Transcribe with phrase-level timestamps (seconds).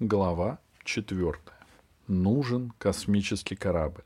[0.00, 1.58] Глава четвертая.
[2.06, 4.04] Нужен космический корабль.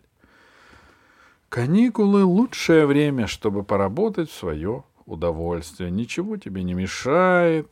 [1.50, 5.90] Каникулы— лучшее время, чтобы поработать в свое удовольствие.
[5.90, 7.70] Ничего тебе не мешает,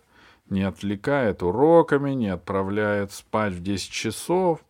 [0.51, 4.60] не отвлекает уроками, не отправляет спать в 10 часов,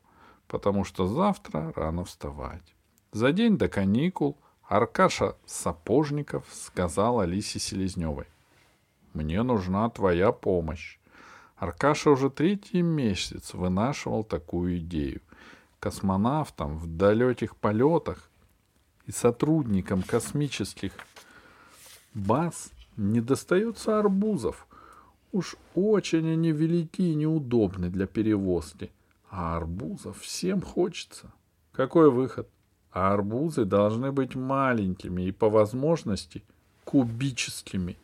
[0.46, 2.76] потому что завтра рано вставать.
[3.10, 8.26] За день до каникул Аркаша Сапожников сказал Алисе Селезневой.
[9.12, 10.99] «Мне нужна твоя помощь.
[11.60, 15.20] Аркаша уже третий месяц вынашивал такую идею.
[15.78, 18.30] Космонавтам в далеких полетах
[19.06, 20.92] и сотрудникам космических
[22.14, 24.66] баз не достается арбузов.
[25.32, 28.90] Уж очень они велики и неудобны для перевозки.
[29.28, 31.30] А арбузов всем хочется.
[31.72, 32.48] Какой выход?
[32.90, 36.42] А арбузы должны быть маленькими и по возможности
[36.84, 37.98] кубическими.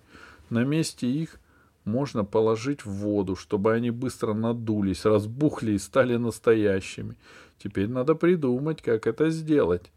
[0.50, 1.40] На месте их
[1.86, 7.16] можно положить в воду, чтобы они быстро надулись, разбухли и стали настоящими.
[7.58, 9.92] Теперь надо придумать, как это сделать.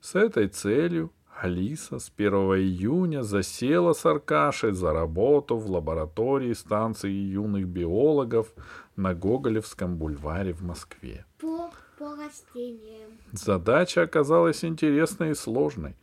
[0.00, 7.10] С этой целью Алиса с 1 июня засела с Аркашей за работу в лаборатории станции
[7.10, 8.54] юных биологов
[8.94, 11.26] на Гоголевском бульваре в Москве.
[11.40, 13.10] По, по растениям.
[13.32, 15.96] Задача оказалась интересной и сложной.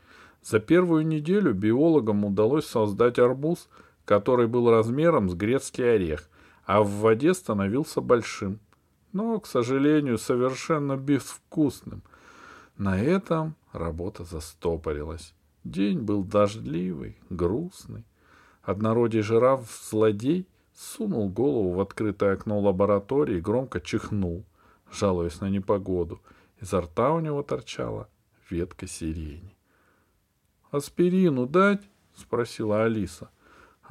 [0.43, 3.69] За первую неделю биологам удалось создать арбуз–
[4.11, 6.29] который был размером с грецкий орех,
[6.65, 8.59] а в воде становился большим,
[9.13, 12.03] но, к сожалению, совершенно безвкусным.
[12.77, 15.33] На этом работа застопорилась.
[15.63, 18.03] День был дождливый, грустный.
[18.63, 20.45] Однородий жираф-злодей
[20.75, 24.43] сунул голову в открытое окно лаборатории и громко чихнул,
[24.91, 26.21] жалуясь на непогоду.
[26.59, 28.09] Изо рта у него торчала
[28.49, 29.55] ветка сирени.
[30.69, 33.29] «Аспирину дать?»— спросила Алиса—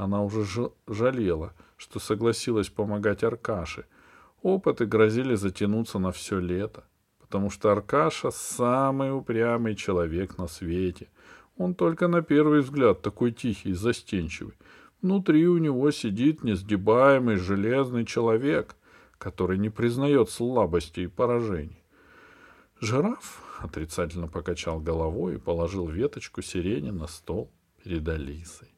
[0.01, 0.47] она уже
[0.87, 3.85] жалела, что согласилась помогать Аркаше.
[4.41, 6.85] Опыты грозили затянуться на все лето,
[7.21, 11.09] потому что Аркаша— самый упрямый человек на свете.
[11.59, 14.55] Он только на первый взгляд такой тихий и застенчивый.
[15.03, 18.77] Внутри у него сидит несгибаемый железный человек,
[19.19, 21.85] который не признает слабости и поражений.
[22.81, 27.53] Жираф отрицательно покачал головой и положил веточку сирени на стол
[27.85, 28.70] перед Алисой.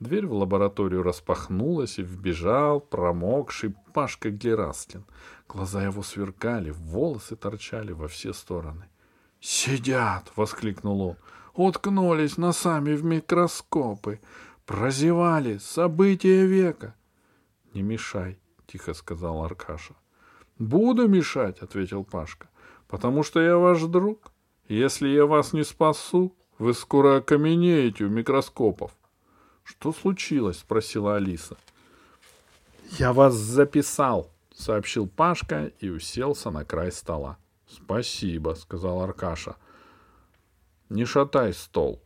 [0.00, 5.04] Дверь в лабораторию распахнулась, и вбежал промокший Пашка Гераскин.
[5.46, 8.86] Глаза его сверкали, волосы торчали во все стороны.
[9.40, 11.16] «Сидят!»— воскликнул он.
[11.52, 14.20] «Уткнулись носами в микроскопы.
[14.64, 16.94] Прозевали события века!»
[17.74, 19.94] «Не мешай!»— тихо сказал Аркаша.
[20.58, 22.48] «Буду мешать!»— ответил Пашка.
[22.88, 24.32] «Потому что я ваш друг.
[24.66, 28.92] Если я вас не спасу, вы скоро окаменеете у микроскопов.
[29.70, 30.58] Что случилось?
[30.58, 31.56] спросила Алиса.
[32.98, 37.38] Я вас записал, сообщил Пашка и уселся на край стола.
[37.68, 39.54] Спасибо, сказал Аркаша.
[40.88, 42.02] Не шатай стол.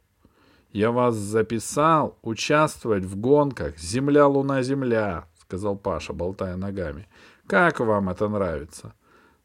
[0.72, 7.08] Я вас записал участвовать в гонках Земля-Луна-Земля, сказал Паша, болтая ногами.
[7.46, 8.92] Как вам это нравится?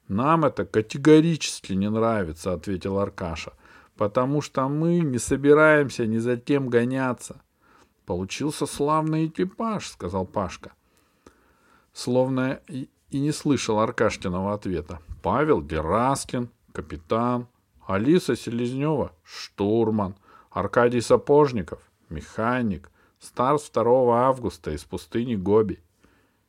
[0.09, 3.53] Нам это категорически не нравится, ответил Аркаша,
[3.95, 7.41] потому что мы не собираемся ни за тем гоняться.
[8.09, 10.71] Получился славный экипаж, сказал Пашка.
[11.93, 14.99] Словно и, не слышал Аркаштиного ответа.
[15.21, 17.47] Павел Гераскин, капитан,
[17.85, 20.15] Алиса Селезнева, штурман,
[20.49, 25.77] Аркадий Сапожников, механик, Старс 2 августа из пустыни Гоби.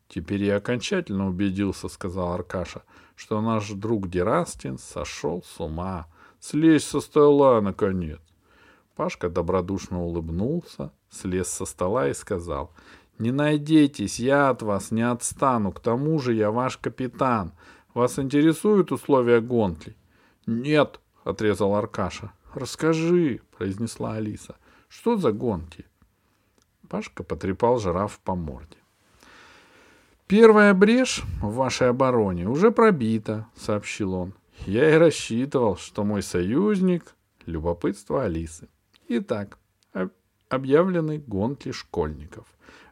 [0.08, 2.84] Теперь я окончательно убедился, сказал Аркаша,
[3.16, 6.06] что наш друг Дерастин сошел с ума.
[6.40, 8.18] Слезь со стола, наконец.
[9.00, 12.70] Пашка добродушно улыбнулся, слез со стола и сказал,
[13.18, 17.52] «Не найдитесь, я от вас не отстану, к тому же я ваш капитан.
[17.94, 19.96] Вас интересуют условия гонки?»
[20.44, 22.32] «Нет»,— отрезал Аркаша.
[22.52, 24.56] «Расскажи»,— произнесла Алиса,—
[24.90, 25.86] «что за гонки?»
[26.86, 28.76] Пашка потрепал жираф по морде.
[30.26, 34.34] «Первая брешь в вашей обороне уже пробита»,— сообщил он.
[34.66, 37.16] «Я и рассчитывал, что мой союзник—
[37.46, 38.68] любопытство Алисы.
[39.12, 39.58] Итак,
[40.48, 42.46] объявлены гонки школьников.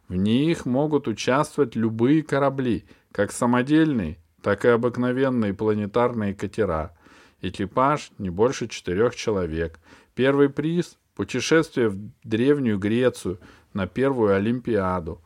[0.09, 2.83] В них могут участвовать любые корабли,
[3.13, 6.93] как самодельные, так и обыкновенные планетарные катера.
[7.39, 9.79] Экипаж не больше четырех человек.
[10.13, 13.39] Первый приз– путешествие в Древнюю Грецию
[13.73, 15.21] на первую Олимпиаду.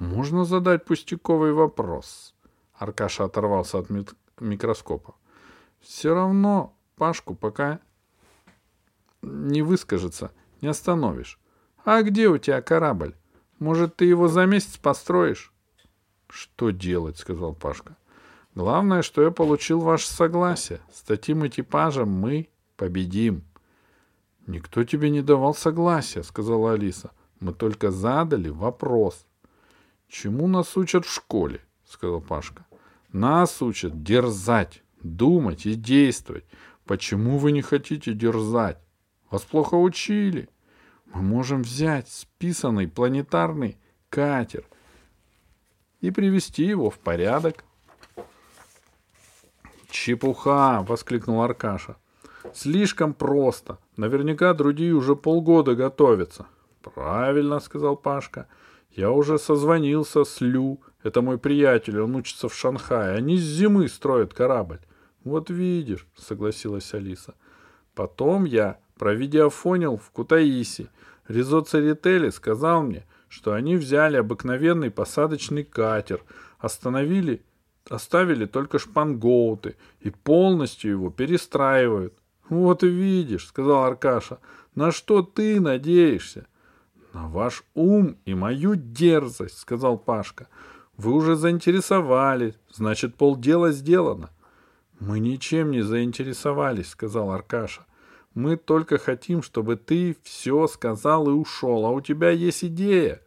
[0.00, 2.34] Можно задать пустяковый вопрос?
[2.74, 3.88] Аркаша оторвался от
[4.40, 5.14] микроскопа.
[5.78, 7.78] Все равно Пашку пока
[9.24, 10.30] не выскажется,
[10.60, 11.38] не остановишь.
[11.84, 13.14] А где у тебя корабль?
[13.58, 15.52] Может, ты его за месяц построишь?
[16.28, 17.96] Что делать, сказал Пашка.
[18.54, 20.80] Главное, что я получил ваше согласие.
[20.92, 23.42] С таким экипажем мы победим.
[24.46, 27.10] Никто тебе не давал согласия, сказала Алиса.
[27.40, 29.26] Мы только задали вопрос.
[30.08, 31.60] Чему нас учат в школе?
[31.84, 32.64] сказал Пашка.
[33.12, 36.44] Нас учат дерзать, думать и действовать.
[36.84, 38.78] Почему вы не хотите дерзать?
[39.34, 40.48] Вас плохо учили.
[41.06, 43.78] Мы можем взять списанный планетарный
[44.08, 44.64] катер
[46.00, 47.64] и привести его в порядок.
[49.90, 50.84] Чепуха!
[50.86, 51.96] воскликнул Аркаша.
[52.52, 53.78] Слишком просто.
[53.96, 56.46] Наверняка другие уже полгода готовятся.
[56.80, 58.46] Правильно, сказал Пашка.
[58.92, 60.80] Я уже созвонился с Лю.
[61.02, 63.16] Это мой приятель, он учится в Шанхае.
[63.16, 64.78] Они с зимы строят корабль.
[65.24, 67.34] Вот видишь, согласилась Алиса.
[67.96, 70.88] Потом я провидеофонил в Кутаиси.
[71.28, 76.22] Ризо Церетели сказал мне, что они взяли обыкновенный посадочный катер,
[76.58, 77.42] остановили,
[77.88, 82.14] оставили только шпангоуты и полностью его перестраивают.
[82.48, 84.38] Вот и видишь, сказал Аркаша,
[84.74, 86.46] на что ты надеешься?
[87.12, 90.48] На ваш ум и мою дерзость, сказал Пашка.
[90.96, 94.30] Вы уже заинтересовались, значит, полдела сделано.
[95.00, 97.86] Мы ничем не заинтересовались, сказал Аркаша.
[98.34, 103.22] Мы только хотим, чтобы ты все сказал и ушел, а у тебя есть идея.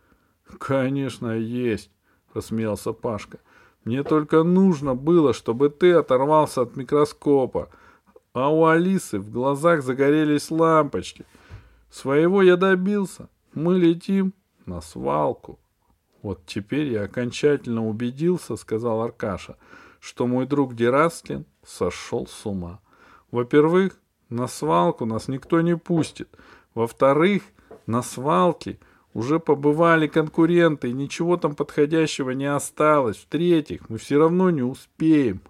[0.60, 1.90] Конечно, есть,
[2.34, 3.40] рассмеялся Пашка.
[3.86, 7.70] Мне только нужно было, чтобы ты оторвался от микроскопа,
[8.34, 11.26] а у Алисы в глазах загорелись лампочки.
[11.90, 13.30] Своего я добился.
[13.54, 14.34] Мы летим
[14.66, 15.58] на свалку.
[16.22, 19.56] Вот теперь я окончательно убедился, сказал Аркаша,
[20.02, 22.82] что мой друг Дерастлин сошел с ума.
[23.32, 23.98] Во-первых,
[24.30, 26.30] на свалку нас никто не пустит.
[26.74, 27.44] Во-вторых,
[27.86, 28.80] на свалке
[29.14, 33.18] уже побывали конкуренты, и ничего там подходящего не осталось.
[33.18, 35.42] В-третьих, мы все равно не успеем.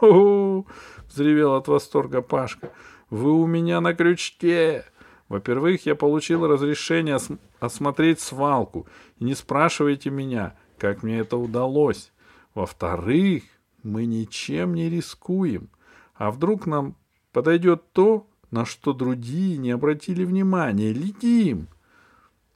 [0.00, 2.70] Взревел от восторга Пашка.
[3.08, 4.84] Вы у меня на крючке.
[5.28, 7.30] Во-первых, я получил разрешение ос-
[7.60, 8.86] осмотреть свалку.
[9.18, 12.12] И не спрашивайте меня, как мне это удалось.
[12.54, 13.44] Во-вторых,
[13.82, 15.70] мы ничем не рискуем.
[16.14, 16.96] А вдруг нам
[17.34, 20.92] подойдет то, на что другие не обратили внимания.
[20.92, 21.66] Летим.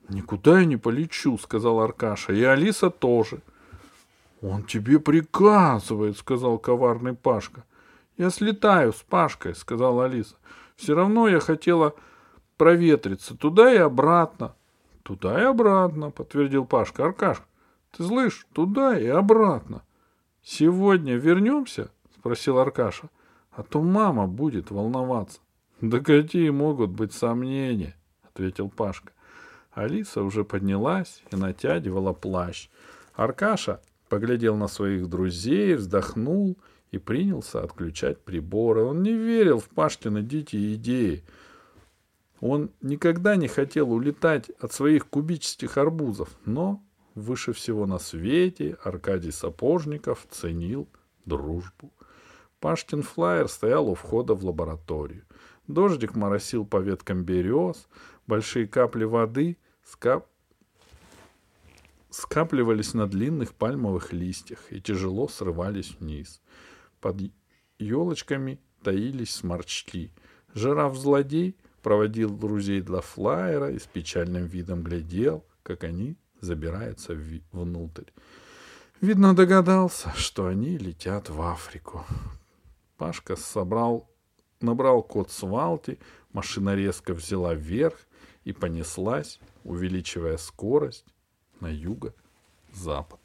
[0.09, 2.33] Никуда я не полечу, сказал Аркаша.
[2.33, 3.43] И Алиса тоже.
[4.41, 7.65] Он тебе приказывает, сказал коварный Пашка.
[8.17, 10.37] Я слетаю с Пашкой, сказала Алиса.
[10.77, 11.95] Все равно я хотела
[12.57, 14.55] проветриться туда и обратно.
[15.03, 17.05] Туда и обратно, подтвердил Пашка.
[17.05, 17.43] Аркаш,
[17.97, 19.83] ты слышь, туда и обратно.
[20.45, 21.91] Сегодня вернемся?
[22.15, 23.11] спросил Аркаша.
[23.59, 25.41] А то мама будет волноваться.
[25.81, 29.13] Да какие могут быть сомнения, ответил Пашка.
[29.73, 32.69] Алиса уже поднялась и натягивала плащ.
[33.15, 36.57] Аркаша поглядел на своих друзей, вздохнул
[36.93, 38.85] и принялся отключать приборы.
[38.85, 41.25] Он не верил в Пашкины дикие идеи.
[42.41, 46.81] Он никогда не хотел улетать от своих кубических арбузов, но
[47.17, 50.87] выше всего на свете Аркадий Сапожников ценил
[51.25, 51.91] дружбу.
[52.61, 55.25] Пашкин флайер стоял у входа в лабораторию.
[55.67, 57.87] Дождик моросил по веткам берез,
[58.27, 60.27] большие капли воды скап...
[62.11, 66.41] скапливались на длинных пальмовых листьях и тяжело срывались вниз.
[67.01, 67.17] Под
[67.79, 70.11] елочками таились сморчки.
[70.55, 77.17] Жираф-злодей проводил друзей до флайера и с печальным видом глядел, как они забираются
[77.53, 78.11] внутрь.
[79.01, 82.05] Видно, догадался, что они летят в Африку.
[82.99, 84.11] Пашка собрал,
[84.61, 85.99] набрал код свалти,
[86.33, 88.09] машина резко взяла вверх
[88.43, 91.07] и понеслась, увеличивая скорость
[91.61, 93.21] на юго-запад.